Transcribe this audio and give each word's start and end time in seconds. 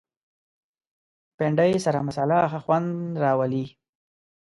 بېنډۍ 1.37 1.73
سره 1.85 2.05
مصالحه 2.07 2.47
ښه 2.51 2.59
خوند 2.65 2.89
راولي 3.23 3.65